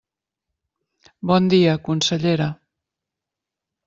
[1.31, 2.47] Bon dia, consellera.